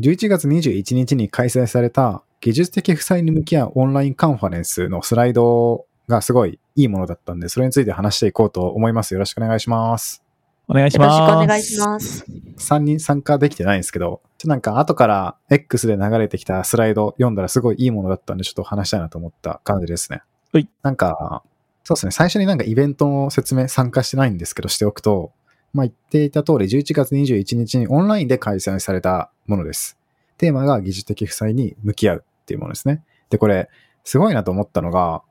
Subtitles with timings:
[0.00, 9.12] 11月21日に開催された技術的負債に向き合うオンラインカンファレンスのスライドがすごいいいものだったんで、それについて話していこうと思います。
[9.12, 10.22] よろしくお願いします。
[10.68, 11.44] お願いしよろしくます。
[11.44, 12.24] お願いします。
[12.56, 20.22] 3人参加できてないんですけど、ちょなんか後から X で流れてきたスライド読んだらすごいいいものだったんで、ちょっと話したいなと思った感じですね。
[20.54, 20.68] はい。
[20.82, 21.42] なんか、
[21.84, 25.32] そうですね、最初になんかイベントの説明参加してないんですけど、しておくと、
[25.72, 29.98] まあ言っていた通り、11月21日にオンラインで開催されたものです。
[30.38, 33.02] テーマが技術的負債に向き合うっていうものですね。
[33.28, 33.68] で、これ、
[34.04, 35.22] すごいなと思ったのが、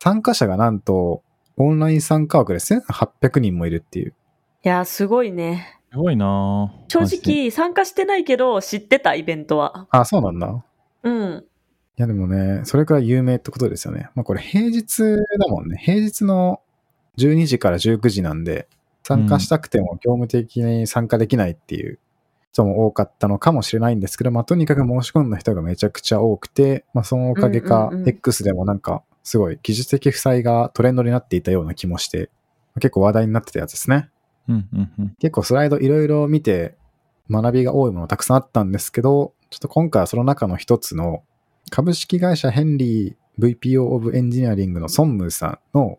[0.00, 1.22] 参加者がなんと、
[1.56, 4.14] オンライン参加枠で1800人もいるっていう。
[4.64, 5.78] いやーすごいね。
[5.90, 9.88] すごいなぁ正直参加してないけど知ってたイベントは。
[9.90, 10.64] あ、そうなんだ。
[11.02, 11.44] うん。
[11.98, 14.10] いやでもね、それくらい有名ってことですよね。
[14.14, 15.80] まあこれ平日だもんね。
[15.82, 16.60] 平日の
[17.16, 18.68] 12時から19時なんで、
[19.08, 21.98] 参加したくても業務的に参加できないっていう
[22.52, 32.28] 人も多かったのかもしれないんですけど、まあとにかく申し込んだ人がめちゃくちゃ多くて、まあそのおかげか X でもなんかすごい技術的負債がトレンドになっていたような気もして、
[32.74, 34.10] 結構話題になってたやつですね。
[34.46, 35.14] うんうんうん。
[35.18, 36.74] 結構スライドいろいろ見て
[37.30, 41.22] 学びが多いものたくさんあったんですけど、ちょっと今回はその中の一つの
[41.70, 45.98] 株式会社ヘンリー VPO of Engineering のソンムーさんの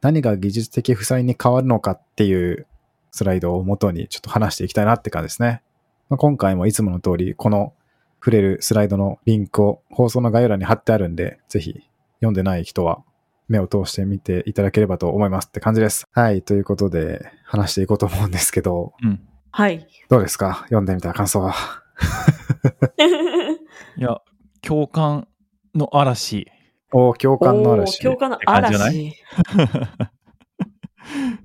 [0.00, 2.66] 何が技術的負債に変わるのかっていう
[3.10, 5.62] スライドを元にちょっと話していきたいなって感じですね。
[6.08, 7.72] まあ、今回もいつもの通りこの
[8.20, 11.82] 触れるスライドのリンクを放送の概要欄に貼ってあるんで、ぜひ
[12.16, 13.02] 読んでない人は
[13.48, 16.06] 目を通してみていただければと思いますって感じです。
[16.12, 16.42] はい。
[16.42, 19.20] ということで話していこうと思うんですけど、うん。
[19.50, 19.86] はい。
[20.08, 21.54] どうですか読んでみた感想は？
[23.96, 24.20] いや、
[24.62, 25.28] 共感
[25.74, 26.50] の嵐。
[26.92, 28.00] おー共感の嵐。
[28.00, 29.14] 共感の嵐。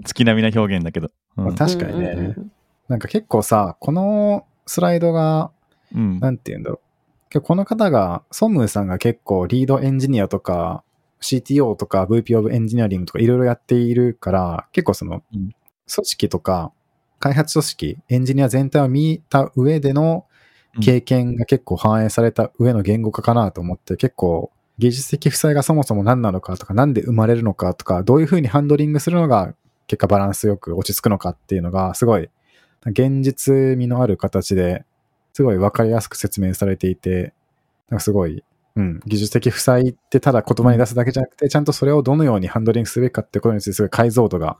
[0.04, 1.10] 月並みな表現だけど。
[1.38, 2.52] うんまあ確かにね、うんうんうん
[2.90, 5.52] なんか結構さ、このスライドが、
[5.96, 6.20] うん。
[6.20, 6.82] なんて言うんだろ
[7.34, 7.42] う。
[7.42, 10.84] この方が、ソンムーさんが結構リードエンジニアとか、
[11.22, 15.56] CTO とか VP of エンジニアリングとかいろいろやっているから、結構その、うん
[15.94, 16.72] 組織とか、
[17.20, 20.26] 開発組織、エンジニア全体を見た上での
[20.82, 29.54] 経験が結構反映された上の言語化かなと思って、結構技術的負債がそもそも何なのかとか、なんで生まれるのかとか、どういうふうにハンドリングするのが
[29.88, 32.30] 結果バランスよく落ち着くのかっていうのが、すごい
[32.86, 34.84] 現実味のある形で
[35.34, 37.34] すごいわかりやすく説明されていて、
[37.90, 38.44] なんかすごい、
[38.76, 44.58] うん、技術的負債ってただ言葉に出すだけじゃなくて、ちゃんとそれをどのようにハンドリングすべきかってことについてすごい解像度が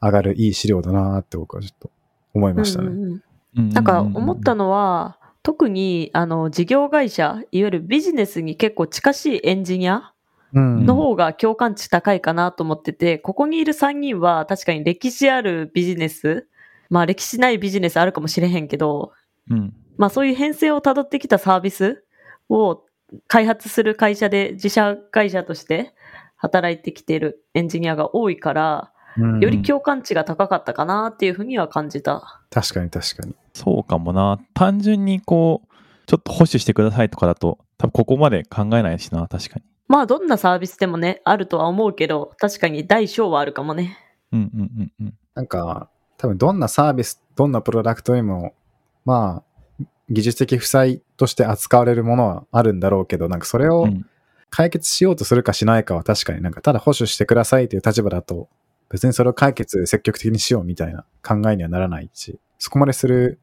[0.00, 1.90] 上がるいい資料だなって僕はちょっと
[2.34, 2.88] 思いましたね。
[2.88, 3.22] うんうんうんうん
[3.56, 10.12] なんか思ったのは、特にあの事業会社、いわゆるビジネスに結構近しいエンジニア
[10.52, 16.48] うんの方が共感値高いかなと思ってて、ここにいる3人は確かに歴史あるビジネス、
[16.90, 19.12] まあ歴史ないビジネスあるかもしれへんけど、
[19.48, 19.72] うん。
[19.96, 22.04] まあそういう変遷をたどってきたサービス
[22.48, 22.82] を
[23.28, 25.94] 開発する会社で自社会社として
[26.34, 28.95] 働いてきているエンジニアが多いから、うん
[29.40, 32.42] より共感値が高かったかなっていうふうには感じた。
[32.50, 33.34] 確かに確かに。
[33.54, 34.38] そうかもな。
[34.54, 35.74] 単純にこう、
[36.06, 39.62] ちょっと保守してくださいとかだと、多分ここまで考えないしな、確かに。
[39.88, 43.98] まあどんなサービスでもね、あるとは思うけど、確かに大小はあるかもね。
[44.32, 45.14] うんうんうんうん。
[45.34, 45.88] なんか、
[46.18, 48.54] 多分どんなサービス、どんなプロダクトにも、
[49.04, 54.06] まあ、技術的負債として扱われるものはあるんだろうけど、なんかそれをうん
[54.50, 58.48] 解決しようとするかしないかは確かになんかただ保守してくださいという立場だと、
[58.90, 63.40] 別にそれを解決積極的にしようみたいな考えにはならないし、そこまでする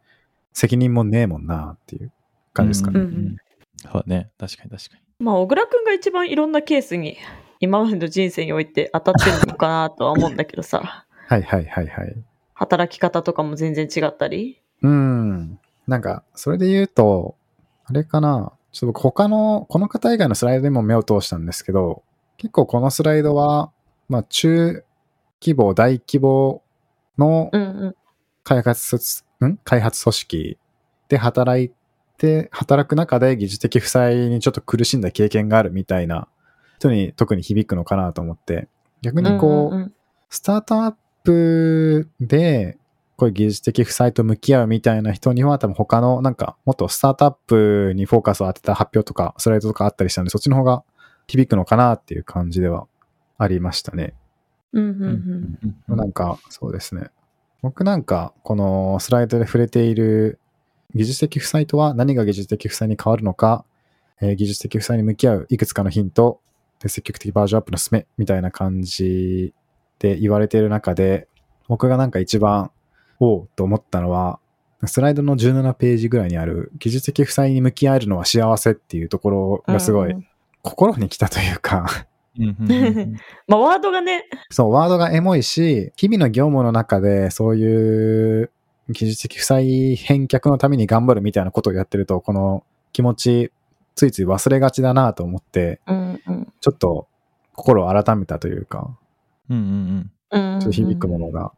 [0.54, 2.12] 責任もねえもんなっていう
[2.54, 3.00] 感じですかね。
[3.00, 3.38] うんうんうん
[3.76, 4.30] そうだね。
[4.40, 5.02] 確かに確かに。
[5.20, 7.18] まあ小倉くんが一番いろんなケースに
[7.60, 12.16] 今までの人生において当たってるのかなとは思うんだけどさ、はいはいはいはい。
[12.54, 14.62] 働き方とかも全然違ったり？
[14.82, 15.60] うん。
[15.88, 17.36] なんか、それで言うと、
[17.86, 18.54] あれかな。
[18.72, 22.04] ちょっと僕他の、この方以外のスライドでも目を通したんですけど、
[22.38, 23.72] 結構このスライドは、
[24.08, 24.86] まあ中
[25.44, 26.64] 規模、大規模
[27.18, 27.96] のうんうん。
[28.44, 28.96] 開発、
[29.46, 29.58] ん？
[29.64, 30.58] 開発組織
[31.10, 31.72] で働い
[32.18, 36.28] て、働く中で技術的負債にちょっと苦しんだ経験があるみたいな
[36.78, 38.68] 人に特に響くのかなと思って、
[39.02, 39.94] 逆にこう、うんうんうん
[40.30, 42.80] スタートアップで、
[43.18, 50.84] こういう技術的負債と向き合うみたいな人には、多分他のなんかもっとスタートアップにフォーカスを当てた発表とか、スライドとかあったりしたので、そっちの方が
[51.28, 52.88] 響くのかなっていう感じでは
[53.38, 54.16] ありましたね。
[54.74, 55.60] うんうん
[55.90, 55.98] うん。
[55.98, 57.08] なんか、そうですね。
[57.62, 60.40] 僕なんか、このスライドで触れている
[60.96, 63.66] 技術的負債とは何が技術的負債に変わるのか、
[64.22, 66.40] えー技術的負債に向き合ういくつかのヒント、
[66.80, 69.54] で積極的バージョンアップの進めみたいな感じ
[70.00, 71.28] で言われている中で、
[71.68, 72.72] 僕がなんか一番、
[73.20, 74.40] おうと思ったのは、
[74.86, 80.28] スライドの17ページぐらいにある技術的負債に向き合えるのは幸せっていうところがすごいうん
[80.64, 82.08] 心に来たというか、
[83.48, 88.52] まあ、ワードがね、そう、ワードがエモいし、日々の業務の中でそういう
[88.90, 93.52] 技術的負債返却のために頑張るみたいなことをやってると、この気持ち、
[93.96, 96.54] ついつい忘れがちだなと思って、うんうん。
[96.60, 97.08] ちょっと
[97.54, 98.98] 心を改めたというか、
[99.50, 99.70] うんうんう
[100.00, 101.52] んちょっと響くものが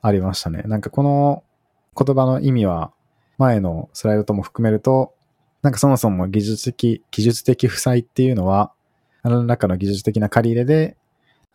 [0.00, 0.62] ありましたね。
[0.62, 1.44] なんかこの
[1.94, 2.92] 言葉の意味は、
[3.36, 5.12] 前のスライドとも含めると、
[5.60, 8.72] なんかそもそも技術的、技術的負債っていうのは、
[9.30, 10.96] 何らかの技術的な借り入れで、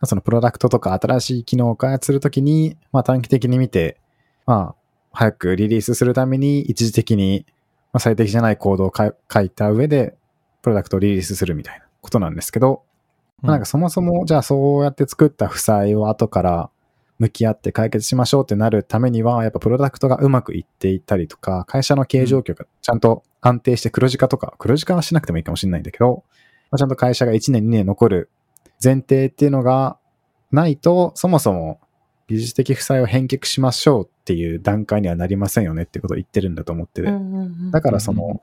[0.02, 3.98] あそのプロダクトとか新しい機能を開発するときに、まあ短期的に見て、
[4.46, 4.74] まあ、
[5.12, 7.44] 早くリリースするために一時的に、
[7.92, 10.16] まあ、最適じゃないコードをか書いた上で、
[10.62, 12.82] プロダクトをリリースするみたいなことなんですけど、
[13.42, 16.70] まあなんかそもそも、じゃあそうやって作った負債を後から
[17.18, 26.24] 向き合って解決しましょうってなるためには、やっぱプロダクトがうまくいっていたりとか、会社の経営状況がちゃんと安定して黒字化とか、黒字化はしなくてもいいかもしれないんだけど、
[26.70, 28.30] まあちゃんと会社が1年2年残る
[28.82, 29.98] 前提っていうのが
[30.52, 31.80] ないと、そもそも
[32.28, 37.08] 技術的負債を返却しましょうっていう段階にはなりませんよねってことを言ってるんだと思ってて。
[37.70, 38.40] だからその、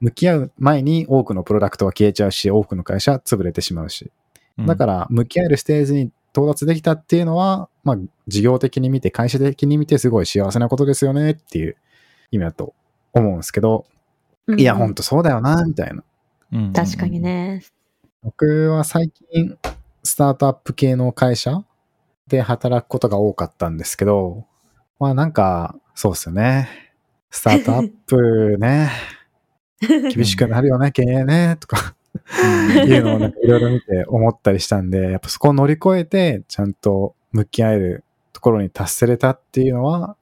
[0.00, 4.10] 向き合う前に多くのプロダクトは消えちゃうし、多くの会社は潰れてしまうし。
[4.58, 11.76] うんだから、向き合えるステージに到達できたっていうのは、まあ、事業的に見て、会社的に見て、すごい幸せなことですよねっていう
[12.30, 12.72] 意味だと
[13.12, 13.84] 思うんですけど、
[14.56, 16.02] いや、ほんとそうだよな、みたいな。
[16.52, 17.20] うんうん確かに。
[17.20, 17.62] ね。
[18.22, 19.58] 僕は最近、
[20.02, 21.64] スタートアップ系の会社
[22.28, 24.46] で働くことが多かったんですけど、
[24.98, 26.68] まあなんか、そうですよね。
[27.30, 28.90] スタートアップね、
[30.14, 31.94] 厳しくなるよね、経営ね、とか。
[32.86, 40.16] いうのをなんかいろいろ見て思ったりしたんで、やっぱそこを乗り越えて、ちゃんと向き合えるところに達せれたっていうのは、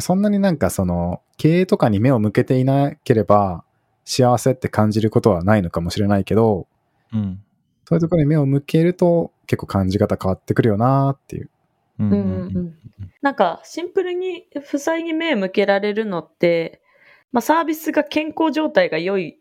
[0.00, 3.64] そんなになんかその、経営とかに目を向けていなければ、
[4.04, 6.66] 幸せって感じることはないのかもしれないけど、
[7.12, 7.42] うん
[7.84, 11.50] そういうところに目を向けると、結構感じ方変わってくるよなっていう。
[11.98, 12.74] うんうんうんうん
[13.20, 16.80] なんか、シンプルに負債に目向けられるのって、
[17.30, 19.38] まあ、サービスが健康状態が良い。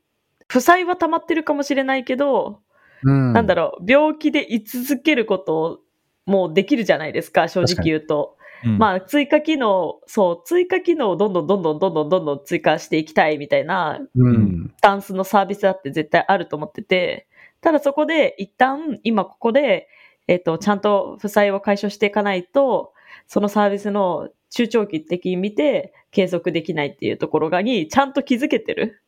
[0.47, 2.59] 負債は溜まってるかもしれないけど、
[3.03, 3.33] うん。
[3.33, 5.79] なんだろう、病気で居続けることを
[6.25, 8.37] もうできるじじゃないですか、正直言うと。
[8.63, 14.73] うんまあ、追加機能、そう、追加機能をどんどんどんどんどんどんどんどん追加していきたいみたいなうん。
[14.77, 17.27] スタンスのサービスだって絶対あると思ってて、
[17.61, 19.87] ただそこで一旦今ここで、
[20.27, 22.93] えっ、と、ちゃんと負債を解消していかないと、
[23.27, 29.01] そのサービスの中長期的に見て継続できないっていうところがにちゃんと気づけてる。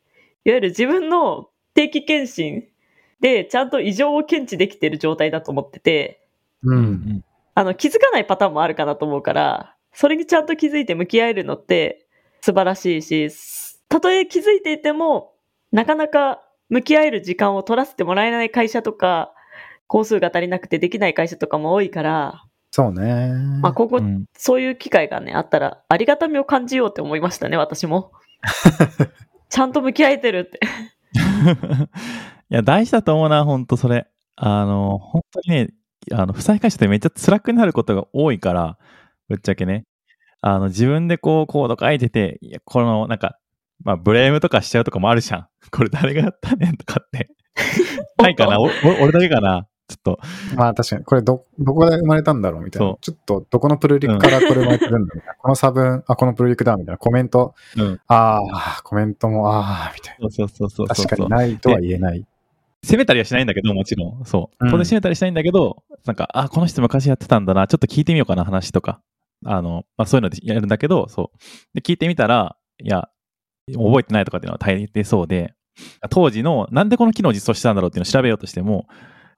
[0.45, 2.67] いわゆる自分の定期検診
[3.21, 6.21] でちゃんと異常を検知できてる状態だと思ってて、
[6.63, 6.73] う。
[6.73, 7.23] うんん
[7.55, 12.07] あの、気づかないパターンもあるかなと思うから、それにちゃんと気づいて向き合えるのって
[12.41, 13.29] 素晴らしいし、
[13.89, 15.33] たとえ気づいていても、
[15.71, 19.33] なかなか向き合える時間を取らせてもらえない会社とか、
[19.87, 23.31] 工数が足りなくてできない会社とかも多いから、そうね。
[23.61, 28.11] まあ、ここ、うんそういう機会がね、あったら、ありがたみを感じようって思いましたね、私も。
[29.49, 30.59] ちゃんと向き合えてるって。
[32.49, 34.07] いや、大事だと思うな、ほんとそれ。
[34.35, 35.69] あの、本当にね、
[36.11, 38.77] あの、負債会社ってめっちゃ辛くなることが多いから、
[39.29, 39.85] ぶっちゃけね。
[40.41, 43.37] あの、自分でこう、コード書いてて、いや、この、なんか、
[43.83, 45.47] まあ、ブレームとかしちゃうとかもあるじゃん。
[45.71, 47.29] これ誰がやったねんとかって。
[48.17, 48.59] ないかな？
[48.59, 49.67] 俺だけかな？
[49.87, 50.19] ちょっと。
[50.55, 52.99] まあ確かに、これど、どこで生まれたんだろうみたいなそ。
[53.01, 55.35] ちょっと、どこのプルリクからこれ生まれてるんだみたいな。
[55.35, 57.99] この差分、あ、このプルリクだみたいなコメント、うん。
[58.07, 60.95] ああ、コメントも、ああ、みたいそうそうそうそうな。
[60.95, 61.05] そう。
[61.05, 62.25] 確かにないとは言えない。
[62.83, 64.25] 責めたりはしないんだけど、もちろん。
[64.25, 64.65] そう。
[64.65, 69.01] うん当然責めたりしないんだけど、なんか、あ、この人昔やってたんだな、ちょっと聞いてみようかな、話とか。
[69.45, 71.37] あの、まあそういうのでやるんだけど、そう。
[71.73, 73.09] で、聞いてみたら、いや、
[73.71, 75.53] 覚えてないとかっていうのは大抵そうで、
[76.09, 78.87] 当時の、なんでこの機能を実装したんだろうっていうのを調べようとしても、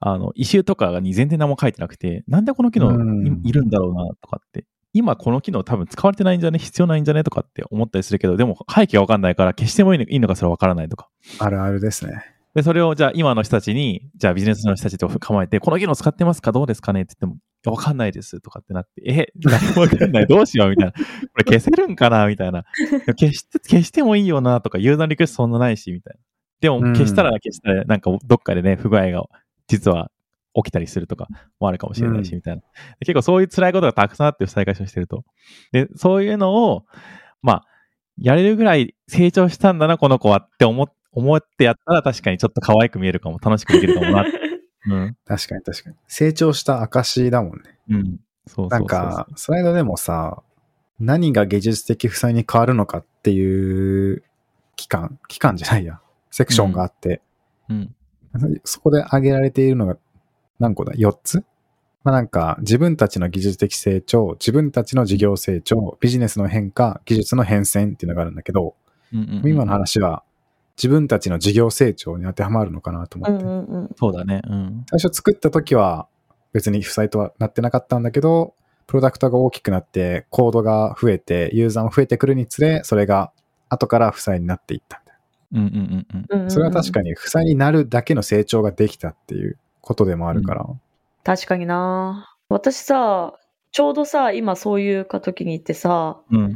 [0.00, 4.66] あの、イシューとかに全然何も書いてなくて、なんでこの機能うんいいるんだろうな、とかって。
[4.92, 6.58] 今この機能多分使われてないんじゃね？
[6.58, 7.22] 必要ないんじゃね？
[7.22, 11.10] とかって思ったりするけど、でも背景がわかんないから消してもいいのいいのかそれはわからないとか。
[11.38, 12.24] あるあるですね。
[12.56, 16.52] で、それをじゃあ今の人たちに、じゃあビジネスの人たちと構えて、この機能使ってますか？
[16.52, 17.02] どうですかね？
[17.02, 20.70] って言っても、やわかんないですとかってなって、え、何もわかんない、 どうしよう？
[20.70, 20.92] みたいな。
[20.92, 20.98] こ
[21.36, 22.26] れ消せるんかな？
[22.26, 22.64] みたいな。
[23.18, 24.62] 消して、消してもいいよな？
[24.62, 26.20] とか、ユーザーリクエストそんなないし、みたいな。
[26.62, 29.22] でもうん消したら消したら、なんかどっかでね、不具合が
[29.68, 30.10] 実は
[30.54, 31.28] 起きたりするとか
[31.60, 32.62] もあるかもしれないし、うんみたいな。
[33.00, 35.24] 結構そういう辛いことがたくさんあって、再開所してると。
[35.72, 36.86] で、そういうのを、
[37.42, 37.64] まあ、
[38.18, 44.24] やれるぐらい成長したんだな、この子はって思っ思ってやったら確かにちょっと可愛く見えるかも、楽しくできるかもな。
[44.88, 45.16] うん。
[45.24, 45.96] 確かに確かに。
[46.06, 47.62] 成長した証だもんね。
[47.88, 48.20] うん。
[48.46, 48.68] そうそう。
[48.68, 50.42] なんか、スライドでもさ、
[51.00, 54.22] 何が技術的負債に変わるのかっていう
[54.76, 57.22] 期間、期間じゃないや、セクションがあって、
[57.70, 57.94] うん。
[58.64, 59.96] そこで挙げられているのが
[60.58, 61.42] 何個だ ?4 つ？
[62.04, 68.74] まあなんか、自分たちの技術的成長、自分たちの事業成長、ビジネスの変化、技術の変遷っていうのがあるんだけど、
[69.14, 70.22] うんうんうん今の話は
[70.76, 73.44] 自分たちの事業成長に当てはまるのかなと思って。
[73.44, 73.90] うんうんうん。
[73.98, 74.42] そうだね。
[74.48, 74.84] うん。
[74.90, 76.06] 最初作った時は
[76.52, 78.54] 別に負債とはなってなかったんだけど、
[78.86, 83.32] プロダクトが大きくなって、コードが増えて、ユーザーも増えてくるにつれ、それが
[83.68, 85.18] 後から負債になっていったみたい
[85.52, 86.26] うんうんうんうん。
[86.30, 86.50] うんうんうんな。
[86.50, 90.66] それは確かに負債になるだけの成長ができたっていうことでもあるから。
[91.24, 93.34] 確かにな私さ、
[93.72, 96.54] ちょうどさ、今そういう時に行ってさ、うん。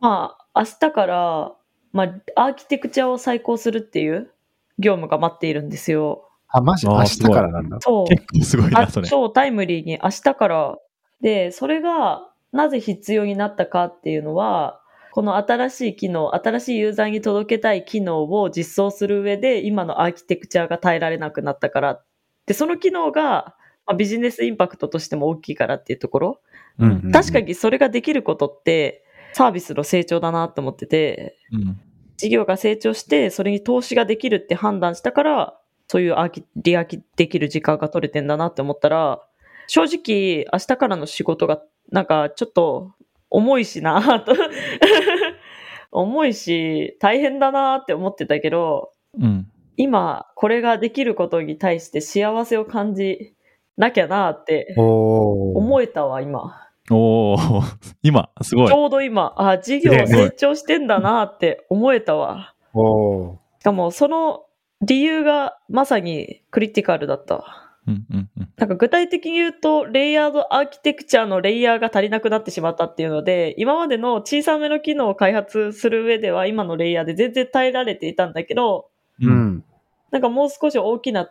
[0.00, 1.52] まあ、明日から、
[1.92, 4.30] まあ、アーキテクチャを再考するっていう
[4.78, 6.28] 業務が待っているんですよ。
[6.48, 6.86] あ、マジ？
[6.86, 7.78] 明日からなんだ。
[7.80, 8.06] そう。
[8.06, 9.08] 結構すごいあな、それ。
[9.08, 10.78] 超タイムリーに明日から。
[11.20, 14.80] で、それがなぜ必要になったかっていうのは、
[15.12, 22.02] この新しい機能、新しいユーザーに届けたい機能を実装する上で、今のアーキテクチャが耐えられなくなったから。
[22.46, 23.54] で、その機能が、
[23.86, 26.40] まあ、ビジネスインパクトとしても大きいからっていうところ。
[26.78, 29.01] うん確かにそれができることって、
[29.32, 31.80] サービスの成長だなと思ってて、うん。
[32.16, 35.58] 事業が成長して、それに投資ができるって判断したから、
[35.88, 39.20] そういうアーキ、リアキできる時間が取れてんだなって思ったら、
[39.66, 42.92] 正直、明日からの仕事が、なんか、ちょっと、
[43.30, 44.34] 重いしなと。
[45.90, 49.48] 重いし、大変だなって思ってたけど、うん。
[49.76, 53.34] 今、これができることに対して幸せを感じ
[53.76, 56.68] なきゃなって思えたわ、今。
[56.92, 57.62] おー、
[58.02, 58.72] 今、すごいち。
[58.72, 62.54] ょうど今、あ、事業成長してんだなって思えたわ。
[62.74, 64.44] おーしかも、その
[64.80, 67.44] 理由がまさにクリティカルだったわ。
[67.86, 68.48] うんうんうん。
[68.56, 78.88] なんか具体的に言うと、レイヤードアーキテクチャのレイヤーが足りなくなってしまったっていうので、今までの小さめの機能を開発する上では、今のレイヤーで全然耐えられていたんだけど、
[79.20, 79.30] う。
[79.30, 79.64] ん。
[80.10, 81.30] なんかもう少し大きな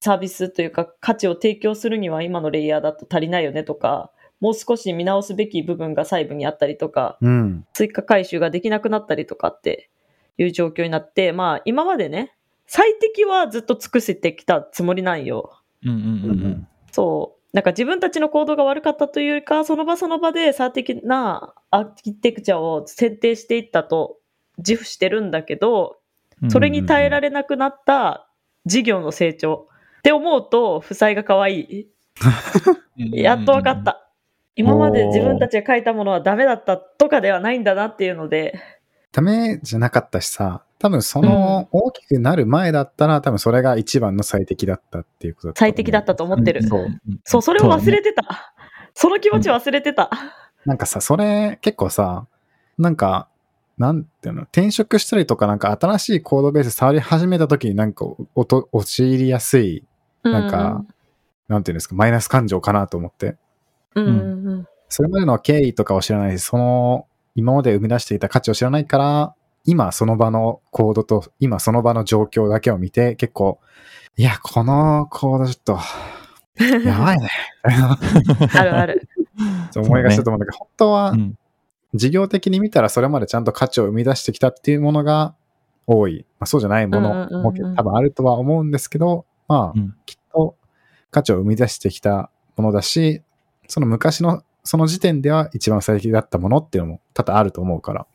[0.00, 4.10] サービスというか価値を提供するには今のレイヤーだと足りないよねとか、
[4.42, 7.64] もう少し見直すべき部分が細部にあったりとか、うん。
[7.74, 9.88] 追加回収ができなくなったりとかって
[10.36, 12.34] いう状況になって、まあ今までね、
[12.66, 15.62] 最適はずっと尽くせてきたつもりなんよ。
[15.84, 16.50] うんうんううんうん。
[16.54, 16.68] ん。
[16.90, 17.56] そう。
[17.56, 24.16] なんか自分たちの行動が悪かったというよりか、その場その場で最適なアーキテクチャを選定していったと
[24.58, 25.98] 自負してるんだけど、
[26.48, 28.28] それに耐えられなくなった
[28.66, 29.68] 事業の成長
[29.98, 31.88] って思うと、負債が可愛い。
[32.96, 33.84] やっと分かっ。
[33.84, 34.11] た。
[34.54, 38.58] 今まで自分たちが書いたものはダメだったとかではないんだなっていうので、
[39.12, 46.62] ダメじゃなかったしさ、多分その大きくなる前だったら、多分それが一番の最適だったっていうことだと思う最適だったと思ってる。
[46.64, 46.86] そう。
[47.24, 48.54] そう、それを忘れてた。
[48.94, 50.10] その気持ち忘れてた。
[50.64, 52.26] なんかさ、それ結構さ、
[52.78, 53.28] なんか、
[53.78, 58.04] なんていうの、転職したりとか、なんか新しいコードベース触り始めた時になんか
[58.34, 59.84] おと陥りやすい、
[60.22, 60.84] なんか、
[61.48, 63.36] なんていうんですか、マイナス感情かなと思って。
[63.94, 69.34] うん、うんうんうんそれまでの経緯とかを知らないし、その、今まで生み出していた価値を知らないから、
[69.64, 73.58] 今その場のコードと、今その場の状況だけを見て、結構、
[74.18, 75.78] いや、このコードちょっと、
[76.84, 77.30] やばいね。
[78.54, 79.08] あるある。
[79.74, 81.38] 思いがちだと思うんだけど、本当はう、ん
[81.94, 85.34] 事業的に見たらそれまでちゃんと価値を生み出してきたっていうものが
[85.86, 86.24] 多い。
[86.38, 90.56] まあ、そうじゃないものもうん多分あるとは思うんですけど、まあ、うんきっと
[91.10, 93.22] 価値を生み出してきたものだし、
[93.68, 98.06] その昔のその時点では一番最適だったものっていうのも多々あると思うから、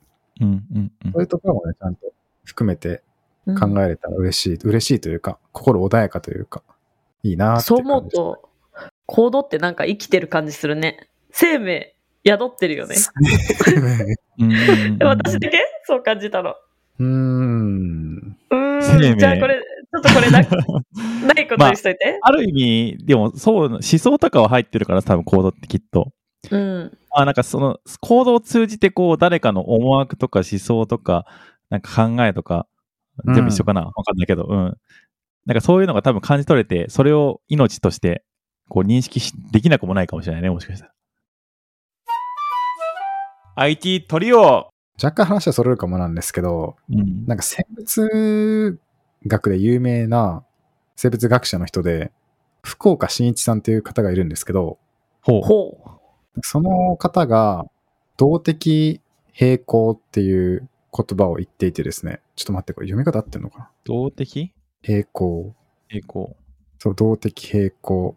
[0.42, 2.14] うんうんうんそういうところもね、ちゃんと
[2.46, 3.02] 含めて
[3.46, 6.64] うん考えれたら嬉しい、嬉しいというか、心穏やかというか、
[7.24, 8.50] いいなってそう思うと、
[9.06, 11.10] コードってなんか生きてる感じするね。
[11.32, 12.96] 生命宿ってるよね。
[14.38, 14.60] うんうん
[15.02, 15.60] うん私だけ？
[15.86, 16.56] そう感じたの。
[17.00, 18.38] うーん。
[18.50, 19.18] うーん。
[19.18, 20.42] じゃあこれ、ちょっとこれな
[21.34, 22.20] ないことにしといて。
[22.22, 26.12] ある意味、でもそう、思想とかは入ってるから、多分コードってきっと。
[26.52, 26.98] うん。
[27.12, 31.26] あなんかその、コードを通じて、こう、誰かの思惑とか思想とか、
[31.70, 32.68] なんか考えとか、
[33.26, 34.78] 全部一緒かなわ、かんないけど、うん。
[35.46, 38.24] なんかそういうのが多分感じ取れて、それを命として
[38.70, 40.92] こう認識しできなくもないかもしれないね、もしかしたら。
[43.56, 44.70] IT トリオ
[45.02, 47.26] 若干話はそれるかもなんですけど、うん。
[47.26, 48.80] なんか生物
[49.26, 50.44] 学で有名な
[50.96, 52.12] 生物学者の人で、
[52.64, 54.78] 福岡伸一さんっていう方がいるんですけど、
[55.22, 55.42] ほう。
[55.42, 56.00] ほ
[56.36, 56.40] う。
[56.42, 57.66] その方が
[58.18, 63.70] 動的平衡っていう言葉を言っていてですね、ちょっと待って、これ読み方合ってんのかな？
[63.86, 64.54] 動的？
[64.82, 65.56] 平衡。
[65.88, 66.36] 平行。
[66.80, 68.16] そう、動的平衡。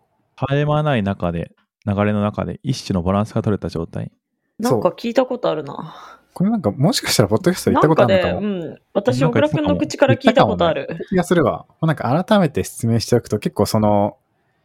[0.49, 1.53] 絶え間ない中で、
[1.87, 4.11] 流れの中で一種のバランスが取れた状態。
[4.59, 6.20] なんか聞いたことあるな。
[6.41, 8.65] これなんかもしかしたらポッドキャストで言なんかったことあるのかね、も。
[8.65, 8.79] うん。
[8.95, 10.89] 私、なんか小倉くんの口から聞いたことある。
[11.11, 11.67] 気がするわ。
[11.83, 14.17] なんか改めて説明しておくと結構その、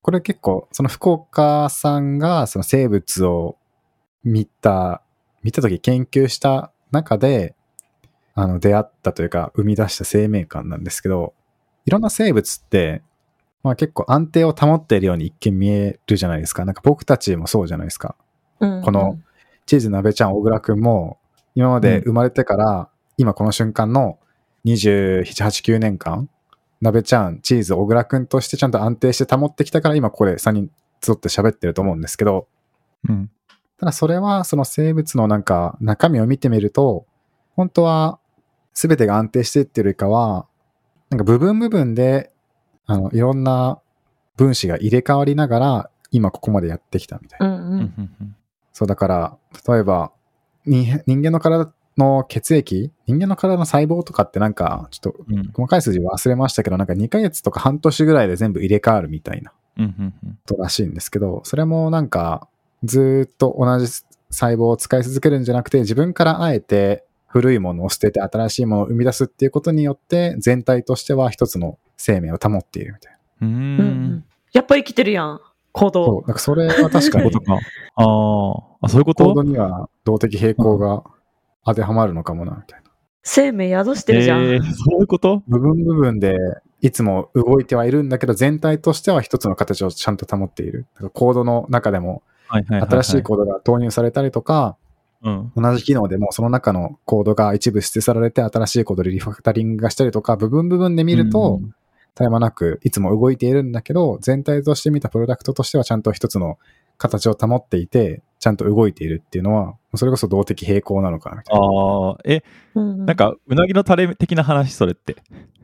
[0.02, 3.58] これ結構その福岡さんがその生物を
[4.24, 5.02] 見た、
[5.44, 7.56] 見たとき研究した中で、
[8.36, 11.34] あの出会ったというか生み出した生命感なんですけど、
[11.86, 13.02] いろんな生物って、
[13.64, 16.64] まあ結構安定を保っているように一見見えるじゃないですか。
[16.64, 18.16] なんか僕たちもそうじゃないですか。
[18.62, 19.20] うんこの、
[19.66, 21.18] チーズ鍋ちゃん、小倉くんも、
[21.56, 24.20] 今まで生まれてから、今この瞬間の
[24.66, 26.30] 27、8、9年間、
[26.82, 30.70] 鍋ちゃん、チーズ、小倉くんとしてちゃんと安定して保ってきたから、今ここで3人
[31.04, 32.48] 集って喋ってると思うんですけど、
[33.08, 33.32] うん。
[33.78, 37.06] ただそれはその生物のなんか中身を見てみると、
[37.56, 38.20] 本当は
[38.74, 40.48] 全てが安定してっていうよりかは、
[41.10, 42.32] なんか部分部分で、
[42.86, 43.80] あの、いろんな
[44.36, 47.48] 分子が入れ替わりながら、今ここまでやってきたみたいな。
[47.48, 47.94] うんう。
[47.98, 48.36] うん
[48.74, 49.38] そうだから、
[49.70, 50.15] 例えば、に
[50.66, 55.40] 人間の体の血液、人間の体の細胞とかってなんか、ちょっとうん。
[55.40, 62.48] うん細かい数字忘れましたけど、なんか2ヶ月とか半年ぐらいで全部入れ替わるみたいなうんうんうんことらしいんですけど、それもなんか、
[62.84, 63.88] ずーっと同じ
[64.30, 73.48] 細胞を使い続けるんじゃなくて、自分からあえて古いものを捨てて新しいものを生み出すっていうことによって、全体としては一つの生命を保っているみたいな。
[73.48, 74.26] うん。
[74.52, 75.42] やっぱ生きてるやん。
[75.76, 76.22] 行そ動う。。
[76.28, 77.32] なんかそれは確かに。
[77.96, 78.64] ああ。
[78.82, 79.26] あ、そういうこと？
[79.26, 81.04] コードには動的平衡が
[81.66, 82.90] 当てはまるのかもな、みたいな。
[83.24, 84.44] 生命宿してるじゃん。
[84.44, 85.44] えーそういうこと？
[85.48, 86.38] 部分部分で
[86.82, 90.86] いつも動いてはいるんだけど、全体としては一つの形をちゃんと保っている。
[90.96, 92.24] だからコードの中でも。
[92.48, 94.78] 新しいコードが投入されたりとか、
[95.24, 95.52] うん。
[95.56, 101.76] 同じ機能でもその中のコードが一部捨て去られて新しいコードでリファクタリングがしたりとか、部分部分で見るとうん
[102.16, 106.58] 絶え間なくいつも動いているんだけど、全体として見たプロダクトとしてはちゃんと一つの
[106.98, 111.66] 形を保っていて、ちゃんと動いているっていうのは、それこそ動的平衡なのかなみたいな。
[111.66, 112.18] ああ。
[112.26, 112.44] え、
[112.76, 115.14] うんなんか、うなぎのタレ的な話、それって？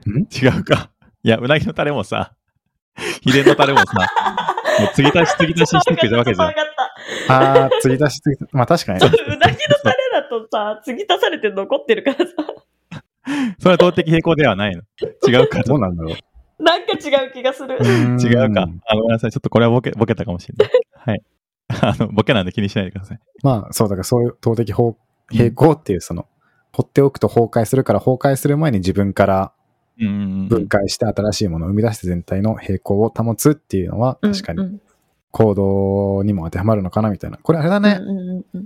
[0.10, 0.28] ん？
[0.32, 0.92] 違うか。
[1.24, 2.34] いや、うなぎのタレもさ、
[3.22, 3.86] 秘伝のタレもさ、
[4.82, 6.50] もう継ぎ足し継ぎ足ししていくわけじゃん。
[6.50, 6.54] あ
[7.66, 9.00] あ、継ぎ足し継ぎ足し、まあ確かに。
[9.00, 9.38] うなぎの
[9.84, 12.26] タレだとさ、継ぎ足されて残ってるからさ、
[13.60, 14.82] それは動的平衡ではないの。
[15.28, 15.62] 違うか。
[15.64, 16.16] どうなんだろう。
[16.62, 17.76] なんか違う気がする。
[17.76, 18.69] 違うか。
[18.86, 19.32] あ、ごめんなさい。
[19.32, 20.69] ちょっとこれはボケ、ボケたかもしれない。
[20.93, 21.24] はい。
[21.69, 23.19] あの、ボケなんで気にしないでください。
[23.43, 24.93] まあ、そう、だからそういう動的平
[25.30, 26.28] 平衡っていう、その、
[26.71, 29.54] 放っておくと崩壊するから、崩壊する前に自分から。
[29.97, 34.82] 分解して新しいものを生み出して全体の平衡を保つっていうのは、確かにうん
[35.32, 37.38] 行動にも当てはまるのかなみたいな。
[37.38, 38.00] これあれだね。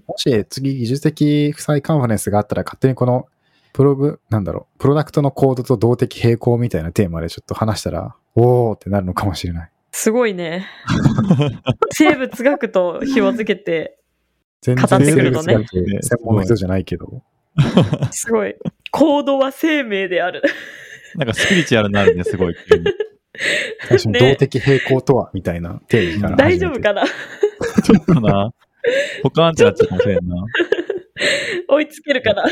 [0.07, 3.27] もし次技術的負債カンファレンスがあったら勝手にこの
[3.75, 9.71] プログ、なんだろう、プロダクトのコードと動的平衡みたいなテーマでちょっと話したら、おーってなるのかもしれない。
[9.91, 10.65] すごいね。
[11.91, 13.99] 生物学と紐づけて、
[14.61, 17.21] 全語ってくるのね生物学専門の人じゃないけど。
[18.11, 18.55] すごい。
[18.91, 20.41] 行動は生命である。
[21.15, 22.55] なんかスピリチュアルになるね、すごい。
[23.89, 26.79] 最初に動的平衡とはみたいな定義から大始めて。
[26.79, 27.03] 丈夫かな？
[27.83, 28.53] ちょっとな。
[29.23, 30.35] ポカーンってなっちゃうかもしれんな。
[31.69, 32.43] 追いつけるかな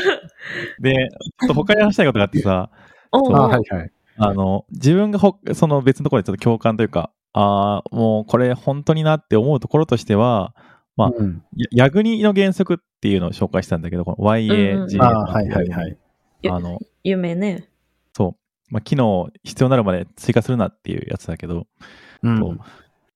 [0.80, 1.08] で、
[1.40, 2.70] ちょっと他に話したいことがあってさ、
[3.10, 3.90] あはいはい。
[4.16, 10.54] あの、自分がほその別のところでちょっと共感というか、ああ、もうこれ本当になって思うところとしては、
[10.96, 15.02] まあうんやヤグニの原則っていうのを紹介したんだけど、この YAG。
[15.02, 15.98] あはいはいはい。
[16.48, 17.68] あの、夢ね。
[18.12, 18.72] そう。
[18.72, 21.66] まあ、機能必要になるまで追加するなっていうやつだけど、
[22.22, 22.60] うん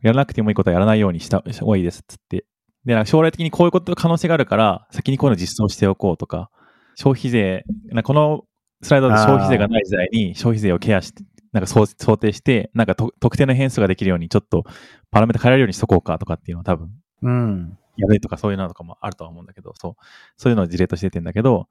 [0.01, 2.45] やらなくてもいいことはやらないようにしたした方がいいですっつって。
[2.89, 6.51] で、なんか将来的にこういうこと可能性があるから、先にこういうの実装しておこうとか、
[6.95, 8.45] 消費税、なこの
[8.83, 11.23] スライドで消費税がない時代に消費税をケアして、
[11.53, 14.65] なんか想想定して、なんかと特定の変数ができるようにちょっと
[15.11, 16.91] パラメータ変えられるようにしとこうかとかっていうのは多分、
[17.25, 17.79] うん。
[17.99, 19.95] やべえとかそういうのとかもあるとは思うんだけど、そう。
[20.39, 21.69] そういうのを事例として出てんだけど、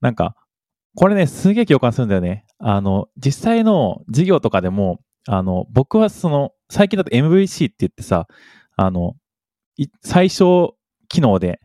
[0.00, 0.34] なんか、
[0.96, 2.46] これね、すげえ共感するんだよね。
[2.58, 8.28] あの、実際の事業とかでも、あの、僕はその、最近だと MVC って言ってさ、
[8.76, 9.16] あの、い
[10.02, 10.76] 最小
[11.08, 11.60] 機能で、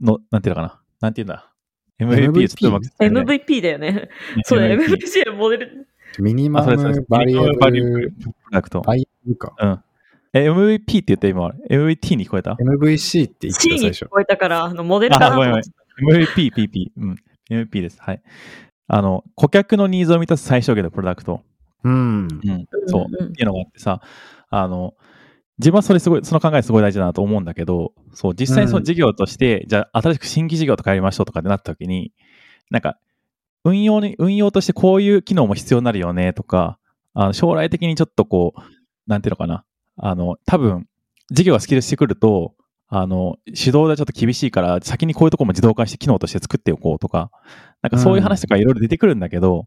[0.00, 0.80] の、なんていうのかな？
[1.00, 1.52] なんていうんだ
[2.00, 4.08] ？MVP, ちょっとうまく伝えられない MVP だよね。
[4.44, 5.86] そう MVP のモデル。
[6.18, 8.80] ミニマあそれそれムバリエミニマムバリエブブルルプロダクト。
[8.80, 9.54] バイブルか。
[9.58, 9.80] うん。
[10.32, 14.02] え、MVP って言った今、MVP に聞こえた？MVC って言って C た最初。
[14.02, 15.62] に聞こえたから、あの、モデルかあ、ごなと思っ
[15.98, 16.32] めんごめんて。。
[16.32, 16.90] MVP、PP。
[16.96, 17.16] うん。
[17.50, 17.98] MVP です。
[18.00, 18.22] はい。
[18.86, 21.42] あの、顧客のニーズを満たす最小限のプロダクト。
[21.84, 22.28] うん。
[22.28, 22.66] うん。
[22.86, 23.24] そう。
[23.24, 24.00] っていうのがあってさ、
[24.50, 24.94] あの、
[25.60, 32.12] 自分はそれすごい、その考えすごい大事だなと思うんだけど、そう、実際にその事業として、じゃあ新しく新規事業とかやりましょうとかってなった時に、
[32.70, 32.98] なんか、
[33.62, 36.78] 運用に、運用としてこういう機能も必要になるよねとか、
[37.12, 38.60] あの将来的にちょっとこう、
[39.06, 39.64] なんていうのかな、
[39.98, 40.86] あの、多分、
[41.30, 42.54] 事業がスキルしてくると、
[42.88, 47.30] あの、手動ではちょっと厳しいから、先にこういうところも自動化して機能として作っておこうとか、
[47.82, 49.66] なんかそういう話とかいろいろ出てくるんだけど、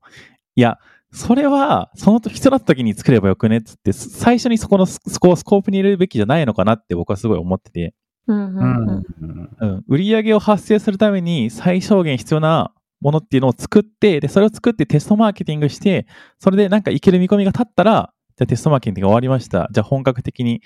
[0.56, 0.80] いや、
[1.14, 7.94] それは、その必要だった時に作ればよくねっつって、最初にそこのススコスコープに入れるべきじゃないのかなって僕はすごい思ってて、
[8.28, 9.06] うんううん。
[9.22, 9.50] うんん。
[9.60, 16.08] うん、売り上げを発生するために最小限必要なものっていうのを作って、で、それを作ってテストマーケティングして、
[16.40, 19.70] それでなんかいける見込みが立ったら、じゃあテストマーケティングが終わりました。
[19.72, 20.64] じゃあ本格的に、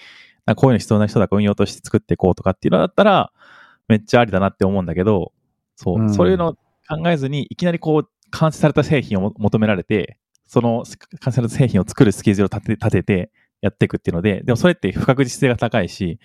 [0.56, 3.34] こういうの必要な人だから運用として作っていこうとかっていうのだったら、
[3.90, 5.34] めっちゃありだなって思うんだけど、
[5.76, 6.14] そう、うん。
[6.14, 6.54] そういうのを
[6.88, 10.84] 考えずに、いきなりこう、完成された製品をも求められて、その
[11.20, 13.32] 完成された製品を作るスケジュールを立て立てて
[13.62, 16.20] やっていくっていうので、でもそれって不確実性が高いし、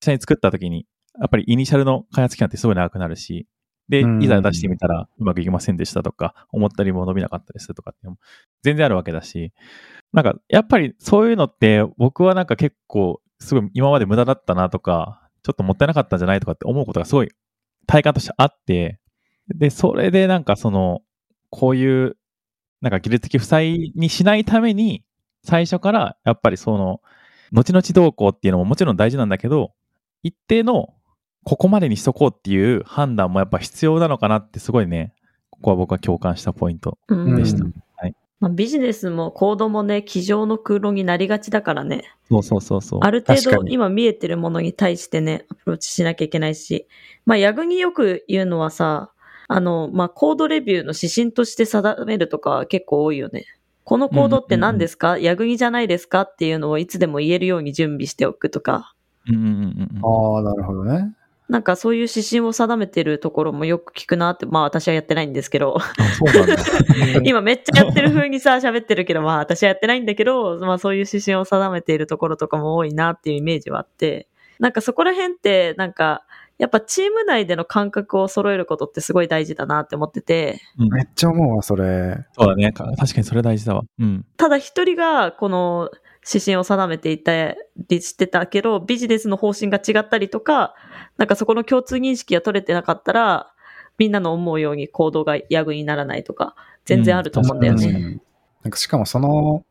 [0.00, 0.86] 実際に作った時に、
[1.20, 3.46] やっぱりイニシャルの開発期間ってすごい長くなるし、
[3.88, 4.22] で、うん。
[4.22, 8.08] いざ出してみたらうまくいきませんでしたとか、思ったよりも伸びなかったですとかって
[8.62, 9.52] 全然あるわけだし、
[10.12, 17.28] なんかやっぱりそういうのって僕はなんか結構すごい今まで無駄だったなとか、ちょっともったいなかったんじゃないとかって思うことがすごい
[17.86, 18.98] 体感としてあって、
[19.48, 21.02] で、それでなんかその、
[21.50, 22.16] こういう
[22.84, 25.02] なんか技術的負債にしないために、
[25.42, 27.00] 最初からやっぱりその、
[27.50, 29.72] 後々どうこうっていうのももちろん大事なんだけど、
[30.22, 30.92] 一定の
[31.44, 35.14] ここまでにしとこうっていう判断もやっぱ必要なのかなってすごいね、
[35.48, 37.64] ここは僕は共感したポイントうんでした。
[37.64, 37.74] うん
[38.44, 42.02] まあ、ビジネスもコードもね、机上の空論になりがちだからね。
[42.28, 43.00] そうそうそうそう。
[43.02, 46.86] ある程度今見えてるものに対してね、アプローチしなきゃいけないし。
[47.24, 49.13] まあ、ヤグによく言うのはさ、
[49.48, 53.46] あの、まあ、コードレビューの指針として定めるとか結構多いよね。
[53.84, 58.94] このコードって何ですか、ヤグニじゃないですかっていうのをいつでも言えるように準備しておくとか。
[59.28, 59.48] うんうんうん
[59.96, 60.36] うん。
[60.36, 61.14] ああ、なるほどね。
[61.48, 65.82] なんかそういう指針を定めてるところもよく聞くなって、まあ私はやってないんですけど、あ
[66.14, 66.62] そうなんだ。
[67.22, 74.26] 今めっちゃやってる風にさ、喋ってるけど、まあ私はやってないんだけど、まあそういう指針を定めているところとかも多いなっていうイメージはあって、
[74.58, 76.23] なんかそこら辺って、なんか、
[76.58, 82.18] やっぱチーム内での感覚を揃えることってすごい大事だなって思ってて、うんめっちゃ思うわ、それ。
[82.38, 82.72] そうだね。
[82.72, 83.82] か確かにそれ大事だわ。
[83.98, 84.24] うん。
[84.36, 85.90] ただ一人がこの
[86.26, 87.54] 指針を定めていた
[87.88, 90.74] りしてたけど、ビジネスの方針が違ったりとか、
[91.18, 93.52] なんかそこの共通認識が取れてなかったら、
[93.98, 97.86] みんなの思うように行動がヤグにならないとか、全然あると思うんだよね。
[97.86, 98.22] うん
[98.64, 99.64] なんかしかもその、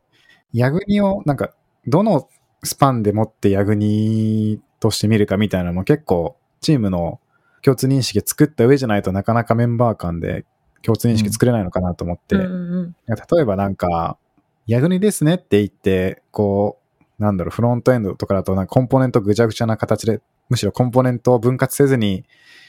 [0.52, 1.52] ヤグニを、なんか、
[1.86, 2.28] どの
[2.62, 7.20] スパンでもってヤグニとして見るかみたいなのも結構、チームの
[7.62, 10.44] 共通認識作った上じゃないとなかなかメンバー間で
[10.82, 12.96] 共通認識作れないのかなと思って、うんうんうん。
[13.06, 14.18] 例えばなんか、
[14.66, 16.78] ヤグニですねって言って、こ
[17.18, 22.24] う、なんだろう、フロントエンドとかだとなんかコンポーネントぐちゃぐちゃな形で、むしろコンポーネントを分割せずに、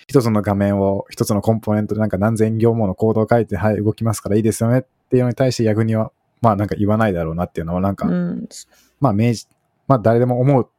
[0.07, 8.47] 一つの画面を一つのコンポーネントでなんか何千行ものコードを書いて、はい、動きますからいいですよねっていうのに対してヤグニは、まあなんか言わないだろうなっていうのはなんか、うん。
[9.01, 9.49] まあ明示、
[9.87, 10.69] まあ誰でも思う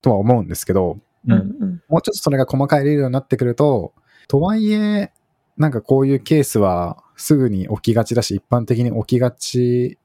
[0.00, 1.38] とは思うんですけど、うん。
[1.60, 3.92] うんもうちょっとそれが細かい理論になってくると、
[4.28, 5.12] とはいえ、
[5.56, 9.98] なんかこういうケースはすぐに起きがちだし、一般的に起きがち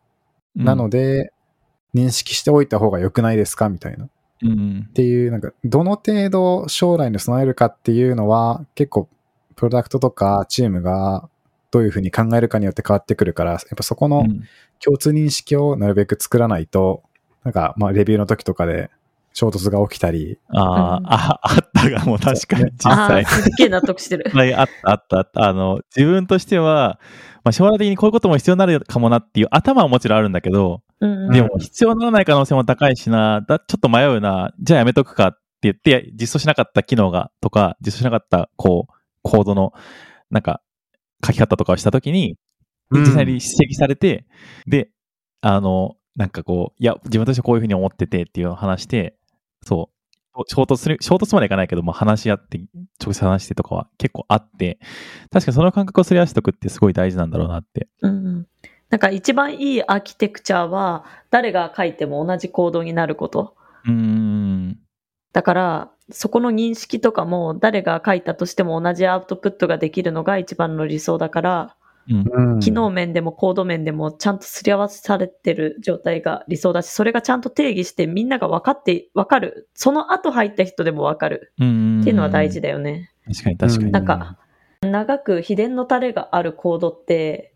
[0.55, 1.33] なので、
[1.95, 3.69] 認識しておいた方が良くないですか？
[3.69, 4.05] みたいな。
[4.05, 4.09] っ
[4.43, 4.89] うんうん。
[4.93, 9.09] ていう、なんか、どの程度将来に備えるかっていうのは、結構、
[9.55, 11.29] プロダクトとかチームが
[11.69, 14.43] どういうふうに考えるかによって変わってくるから、やっぱそこのうん。
[14.83, 17.03] 共通認識をなるべく作らないと、
[17.43, 18.89] なんか、まあ、レビューの時とかで
[19.33, 23.27] 衝突が起きたり、あーうんあ、あったがもう確かに実ああ際ー、。
[23.27, 24.29] すっげえ納得してる。
[24.35, 25.49] はい、あったあったあった。
[25.49, 26.99] あの、自分としては、
[27.43, 39.73] まあ、将来的にこういうことも必要になるかもなっていう頭はもちろんあるんだけど、うんうんでも必要にならない可能性も高いしな、だちょっと迷うな、じゃあやめとくかって言って、実装しなかった機能が、とか、実装しなかった、こう、コードの、
[40.29, 40.61] なんか、
[41.25, 42.37] 書き方とかをしたときに、
[42.91, 44.25] うん実際に指摘されて、
[44.67, 44.89] で、
[45.39, 49.15] あの、なんかこう、いや、自分としてこういうふうに思っててっていうのを話して、
[49.65, 49.89] そ
[50.37, 52.59] う、衝突する、衝突までいかないけど、まあ、話し合って、
[53.01, 54.79] 直接話してとかは結構あって、
[55.29, 57.87] 確かにその感覚をすり合わせておくってすごい大事なんだろうなって。
[58.01, 58.47] うんうん
[58.91, 63.55] なんか一番いいアーキテクチャは、誰が書いても同じコードになること。
[63.85, 64.79] うーん。
[65.31, 71.75] だから、そこの認識とかも誰が書いたとしても同じアウトプットができるのが一番の理想だから、
[72.09, 79.69] うん機能面でもコード面でもちゃんとすり合わせされてる状態が理想だし、それがちゃんと定義してみんなが分かって、分かる。
[79.73, 82.01] その後入った人でも分かるうん。
[82.01, 82.61] っていうのは大事だ。
[82.61, 83.11] だよね。
[83.27, 83.91] 確かに確かに。
[83.91, 84.37] なんか、
[84.81, 87.53] 長く秘伝のタレがあるコードって、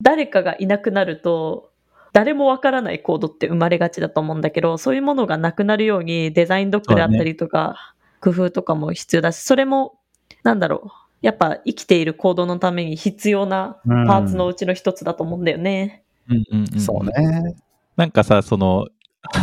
[0.00, 1.70] 誰かがいなくなると、
[2.12, 9.98] 誰もわからないコードって生まれがちだと思うんだけど、そういうものがなくなるようにデザインドックであったりとか、工夫とかも必要だし、それも、
[10.42, 11.03] なんだろう。
[11.24, 16.04] やっぱ生きているコードのために必要なパーツのうちの一つだと思うんだよね。
[16.28, 17.06] うんうんうんそう。
[17.06, 17.56] ね。
[17.96, 18.88] なんかさ、その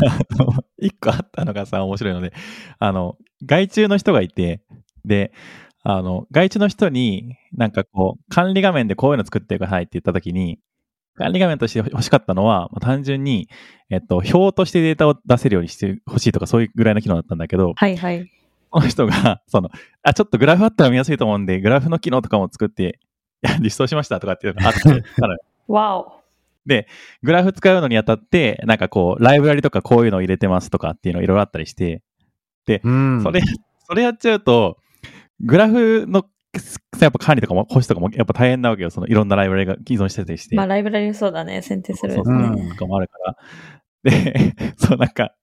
[0.77, 2.33] 一個あったのがさ、面白いので、
[2.77, 4.61] あの、外注の人がいて、
[5.05, 5.33] で、
[5.81, 10.59] あの、外注の人に、なんかこう、管理画面でこういうの作ってくださいって言ったときに、
[11.15, 13.49] 管理画面として欲しかったのは、まあ、単純に、
[13.89, 18.29] えっと、表としてデータを出せるようにしてほしいとか、そういうぐらいの機能だったんだけど、はいはい。
[18.71, 19.69] この人が、 その、
[20.01, 22.99] あ、ちょっとグラフあったら見やすいと思うんで、グラフの機能とかも作って、
[23.43, 25.03] いや、実装しましたとかっていうのがあって、
[25.67, 26.21] わお。
[27.23, 32.01] グラフ使うのにあたって、なんかこう、ライブラリとかこういうのを入れてますとかっていうのいろいろあったりして、
[32.83, 33.23] うん。
[33.23, 33.41] それ、
[33.87, 34.77] それやっちゃうと、
[35.41, 36.25] グラフの、
[36.99, 38.89] やっぱ管理とかも保守とかもやっぱ大変なわけよ。
[38.89, 40.55] そのいろんなライブラリが既存してたりして。
[40.55, 41.61] まあライブラリそうだね。
[41.61, 42.69] 選定するやつそううんね。
[42.69, 43.37] とかもあるから。
[44.03, 45.33] で、 そうなんか、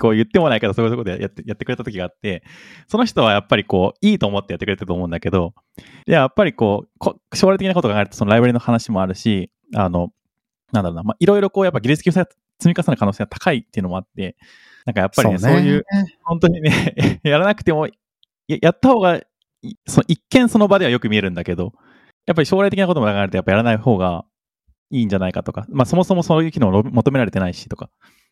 [0.00, 2.42] こう言ってもないけど、そういうところでやって、やってくれた時があって、
[2.88, 5.54] その人はやっぱりこう、いいと思ってやってくれてると思うんだけど、
[6.06, 10.10] いや、やっぱりこう、こ将来的なことを考えると、そのライブラリの話もあるし、あの、
[10.72, 14.36] なんだろうな、まあ、いろいろこう、やっぱ技術技術積み重ねる可能性が高いっていうのもあって、
[14.84, 15.84] なんかやっぱりね、そういう、
[16.24, 17.92] 本当にね、 やらなくても、や
[18.60, 19.20] やった方が
[19.62, 21.72] い、その一見その場ではよく見えるんだけど、
[22.26, 24.24] やっぱり将来的なことも考えると、やっぱやらない方が
[24.90, 27.90] いいんじゃないかとか、まあそもそもそういう機能を求められてないしとか、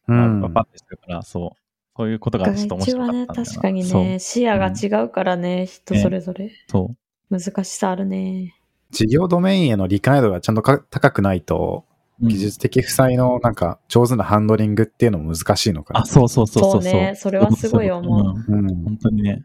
[0.08, 1.60] うんまあパッてしてるから、そう、
[1.96, 3.44] そういうことがちょっと面白かったんだよな。
[3.44, 6.50] 確かにそうね、視野が違うからね、人それぞれ。
[6.68, 6.94] そ
[7.30, 7.38] う。
[7.38, 8.56] 難しさあるね。
[8.90, 11.84] 事業ドメインへの理解度がちゃんとか高くないと、
[12.22, 16.00] 技術的負債のなんか上手なハンドリングっていうのも難しいのかな。
[16.00, 16.82] あ、そうそうそうそう。
[16.82, 18.84] そうねそれはすごい思ううんうん。
[18.84, 19.42] 本当にね。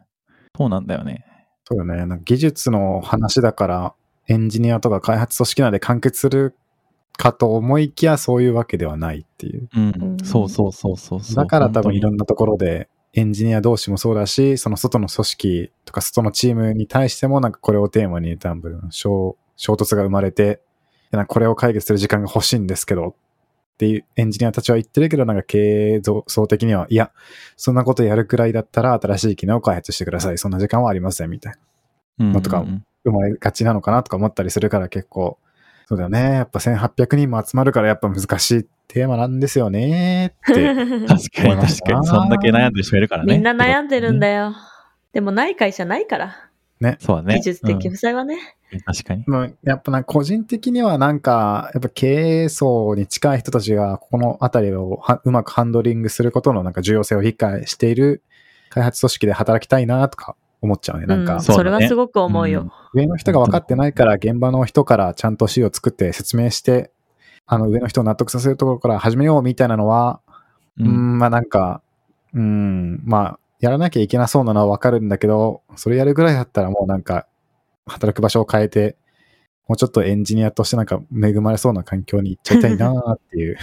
[0.57, 1.25] そうなんだよね。
[1.65, 2.05] そうよね。
[2.05, 3.93] なんか技術の話だから、
[4.27, 6.55] エンジニアとか開発組織内で完結する
[7.17, 9.69] かと思いきや、そういうわけではないっていう。
[9.75, 9.93] うん。
[10.01, 11.35] うんそうそうそうそうそう。
[11.35, 20.61] だから多分いろんんなところで、エンジニア同士もそうだし、その外の組織とか外のチームに対してもなんかこれをテーマに多分衝衝突が生まれて、
[21.11, 23.15] なんかこれを解決する時間が欲しいんですけど
[23.75, 27.11] っていうエンジニアたちは言ってるけど、なんか経営層的には、いや、
[27.55, 30.37] そんなことやるくらいだったら新しい機能を開発してください。
[30.37, 31.53] そんな時間はありませんみたい
[32.17, 32.25] な。
[32.33, 35.37] のとかうん生まれがちなのかなとか思ったりするから結構、
[35.87, 36.19] そうだよね。
[36.19, 40.75] やっぱ1800人も集まるからやっぱ難しいテーマなんですよねって。
[40.75, 42.07] 確かに確かに。
[42.07, 43.33] そんだけ悩んでる人いるからね。
[43.33, 44.27] みんな悩んでるんだ。
[44.27, 44.55] だよ。
[45.13, 46.35] でもない会社ないから。
[46.99, 47.35] そうだね。
[47.35, 48.35] 技術的負債はね。
[48.35, 49.23] うん確かに。
[49.27, 58.21] もうやっぱな個人的にはなんか、やっぱ経営層に近い人たちがここのあたりをはうまくハンドリングすることのなんか重要性を理解している
[58.69, 61.05] 開発組織で働きたいなとか思っちゃうね。
[61.05, 61.35] なんか。
[61.35, 62.71] うん、それはすごく思うよ。
[62.93, 66.91] 上の人が分かってないから現場の人からちゃんと資料作って説明して、
[67.47, 70.19] あの上の人を納得させるところから始めようみたいなのは、
[70.77, 71.81] ううーん、まあなんか、
[72.33, 77.27] うーん、まあ、やらなきゃいけなそうなのはわかるんだけど、それやるぐらいだったらもうなんか、
[77.87, 78.97] 働く場所を変えて、
[79.67, 83.57] もうちょっとエンジニアとしてなんか恵まれそうな環境に行っちゃいたいなっていう。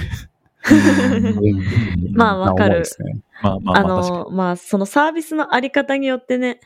[0.70, 2.16] うん。
[2.16, 2.84] まあわかる。
[3.42, 6.60] まあまああの、まあ、そのサービスのあり方によってね、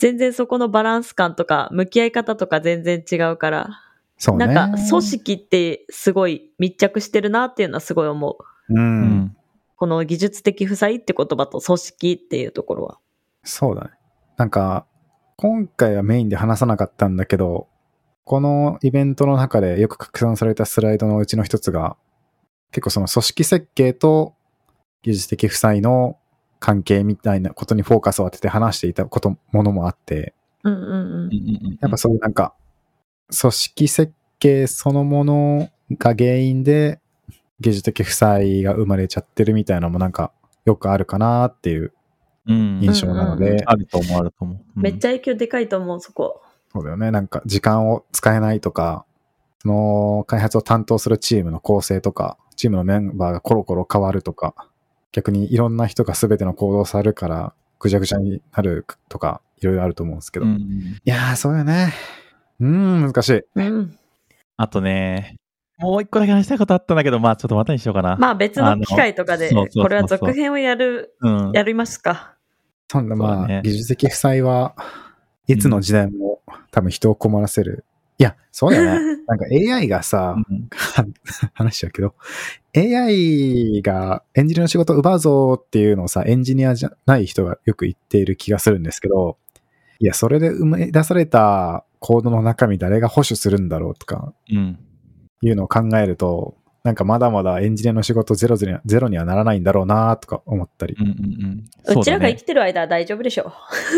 [0.00, 3.68] 全然そこのバランス感とか、向き合い方とか全然違うから、
[4.16, 4.46] そうね。
[4.46, 8.36] なんか、組織ってすごい密着してるなっていうのはすごい思
[8.68, 8.74] う。
[8.74, 8.80] う。
[8.80, 9.36] ん。
[9.76, 12.98] この技術的負債って言葉と組織っていうところは。
[13.44, 13.90] そうだね。
[14.38, 14.86] なんか、
[15.36, 17.68] 今回はメインで話さなかったんだけど、
[18.24, 21.98] このイベントの中でよく拡散されたスライドのうちの一つが、
[22.72, 24.34] 結構その組織設計と
[25.02, 26.16] 技術的負債の
[26.60, 31.24] 関係みたいなことにフォーカスを当てて話していたこと、ものもあって、うんうんうんうん。
[31.24, 32.54] うんやっぱそういうなんか、
[33.38, 37.00] 組織設計そのものが原因で
[37.60, 40.32] 技術的負債が生まれちゃってるみたいなのもなんか
[40.64, 41.92] よくあるかなっていう
[42.46, 42.80] うん。
[42.82, 44.56] 印象なのうんうんで、あると思う、あると思う。
[44.76, 46.42] うんめっちゃ影響でかいと思う、そこ。
[46.72, 47.10] そうだよね。
[47.10, 49.04] なんか時間を使えないとか、
[49.60, 54.54] その開発を担当するチームの構成とか、チームのメンバーがコロコロ変わるとか、
[55.12, 60.46] 逆にいろんな人が全ての行動をされるから、ぐちゃぐちゃになるとか、いろいろあると思うんですけど。
[60.46, 61.92] いうんやー、そうよね。
[62.60, 63.42] うーん、難しい。
[63.54, 63.98] うん。
[64.56, 65.36] あとね、
[65.78, 68.16] もう一個だけ話したいことあったんだけど、まあちょっとまたにしようかな。
[68.16, 71.52] まあ別の機会とかで、これは続編をやる、うん。
[71.52, 72.34] やりますか。
[72.90, 74.74] そんな、まあ、ね技術的負債は
[75.46, 76.42] いつの時代も
[76.72, 77.84] 多分人を困らせる
[78.20, 79.16] いや、そうだよね。
[79.26, 80.68] なんか AI がさ、うん
[81.54, 82.14] 話しちゃうけど、
[82.76, 89.38] AI がエンジニアの仕事を奪うぞっていうのをさ、エンジニアじゃない人がよく言っている気がするんですけど、
[90.00, 94.78] いや、それで生み出されたコードの中身誰が保守するんだろうとかうん。
[95.42, 102.00] いうのを考えると、なんかまだまだエンジニアの仕事ゼロゼロにはゼロにはならないんだろうなとか思ったりうん、うんうん。
[102.00, 103.52] うちらが生ききてる間は大丈夫でしょ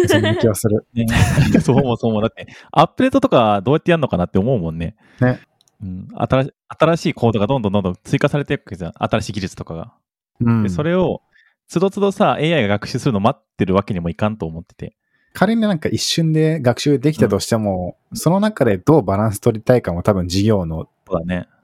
[0.09, 0.85] そんな気がする。
[0.95, 1.07] ね、
[1.63, 2.23] そう思うそう思う。
[2.23, 4.97] だって、アップデートとかどうやってやるのかなって思うもんね。
[5.21, 5.41] ね。
[5.81, 8.93] うん、新し新しいコードがどんどんどんどん追加されていくわけじゃん。
[8.97, 9.93] 新しい技術とかが。
[10.41, 11.23] うんで、それを、
[11.69, 14.97] つどつどさ、AI が学習するの待ってるわけにもいかんと思ってて。
[15.33, 20.89] 仮になんか一瞬で学習できたとしても、その中でどうバランス取りたいかも多分事業の。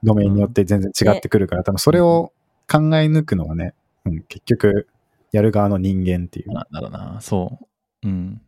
[0.03, 2.33] ドメインによって全然違ってくるから、多分それを
[2.69, 3.73] 考え抜くのはね、
[4.05, 4.87] うん、結局、
[5.31, 6.53] やる側の人間っていう。
[6.53, 7.17] なんだろうな。
[7.19, 7.59] そ
[8.03, 8.07] う。
[8.07, 8.41] うん。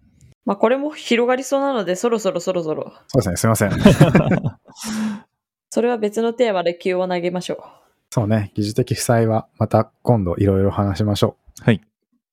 [0.46, 2.94] まあこれも広がりそうなので、そろそろそろそろ。
[3.08, 3.72] そうですね、すいません。
[5.70, 7.64] それは別のテーマで急を投げましょ
[8.10, 11.64] そうね、技術的負債はまた今度いろいろ話しましょう。
[11.64, 11.82] はい。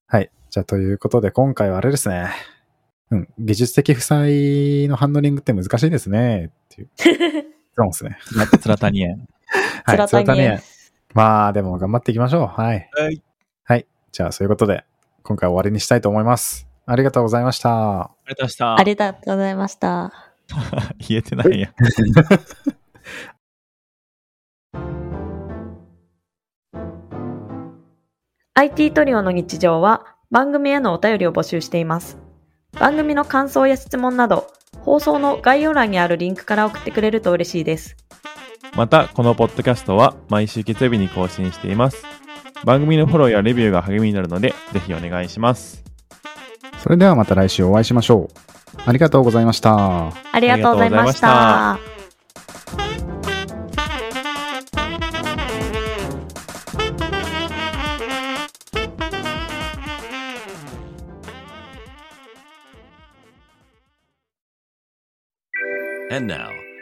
[0.07, 0.31] はい。
[0.51, 2.31] じゃあということで今回はあれですね。
[3.11, 6.47] うん、技術的負債のハンドリングって難しいですね。
[6.47, 6.89] っていう。
[6.89, 6.91] う。
[7.75, 8.19] そうですね。
[8.61, 9.17] つらたにえ。
[9.85, 10.63] はい、つらたにそれとね
[11.15, 12.47] まあでも頑張っていきましょう。
[12.47, 12.89] はい。
[12.93, 13.23] はい。
[13.65, 13.87] はい。
[14.13, 14.85] じゃあそういうことで、
[15.23, 16.69] 今回は終わりにしたいと思います。
[16.87, 18.01] ありがとうございました。
[18.03, 18.77] ありがとうございました。
[18.77, 20.13] ありがとうございました。
[21.09, 21.73] 言えてないや。
[28.55, 32.28] IT トリオの日常は番組へのお便りを募集しています。
[32.73, 34.51] 番組の感想や質問など、
[34.81, 37.97] 放送の概要欄にあるリンクから送ってくれると嬉しいです。
[38.77, 42.05] また、このポッドキャストは毎週月曜日に更新しています。
[42.65, 45.83] 番組のフォローやレビューが励みになるので、ぜひお願いします。
[46.83, 48.81] それではまた来週お会いしましょう。
[48.85, 50.13] ありがとうございました。
[50.33, 51.88] ありがとうございましあた。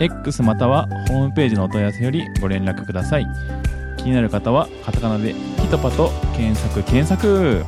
[0.00, 3.26] X またはホームページのお問い合わせよりご連絡ください。
[3.96, 7.64] 気になる方はカタカナでピトパと検索検索